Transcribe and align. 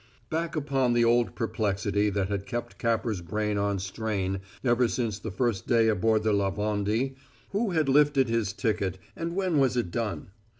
Back 0.31 0.55
upon 0.55 0.93
the 0.93 1.05
old 1.05 1.35
perplexity 1.35 2.09
that 2.09 2.27
had 2.27 2.47
kept 2.47 2.79
Capper's 2.79 3.21
brain 3.21 3.59
on 3.59 3.77
strain 3.77 4.39
ever 4.63 4.87
since 4.87 5.19
the 5.19 5.29
first 5.29 5.67
day 5.67 5.89
aboard 5.89 6.25
La 6.25 6.49
Vendée 6.49 7.13
who 7.51 7.69
had 7.69 7.87
lifted 7.87 8.27
his 8.27 8.51
ticket, 8.51 8.97
and 9.15 9.35
when 9.35 9.59
was 9.59 9.77
it 9.77 9.91
done? 9.91 10.29